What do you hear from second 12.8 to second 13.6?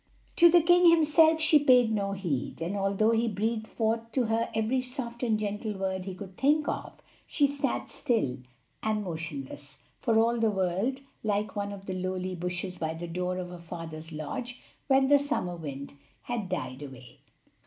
the door of her